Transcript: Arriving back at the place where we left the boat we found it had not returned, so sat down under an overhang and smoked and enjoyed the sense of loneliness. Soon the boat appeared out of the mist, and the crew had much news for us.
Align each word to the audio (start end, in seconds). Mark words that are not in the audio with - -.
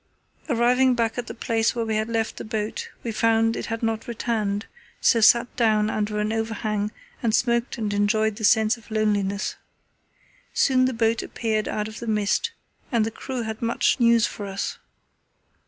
Arriving 0.49 0.95
back 0.95 1.19
at 1.19 1.27
the 1.27 1.33
place 1.35 1.75
where 1.75 1.85
we 1.85 2.03
left 2.05 2.37
the 2.37 2.43
boat 2.43 2.89
we 3.03 3.11
found 3.11 3.55
it 3.55 3.67
had 3.67 3.83
not 3.83 4.07
returned, 4.07 4.65
so 4.99 5.21
sat 5.21 5.55
down 5.55 5.91
under 5.91 6.17
an 6.17 6.33
overhang 6.33 6.89
and 7.21 7.35
smoked 7.35 7.77
and 7.77 7.93
enjoyed 7.93 8.37
the 8.37 8.43
sense 8.43 8.77
of 8.77 8.89
loneliness. 8.89 9.57
Soon 10.55 10.85
the 10.85 10.91
boat 10.93 11.21
appeared 11.21 11.67
out 11.67 11.87
of 11.87 11.99
the 11.99 12.07
mist, 12.07 12.49
and 12.91 13.05
the 13.05 13.11
crew 13.11 13.43
had 13.43 13.61
much 13.61 13.99
news 13.99 14.25
for 14.25 14.47
us. 14.47 14.79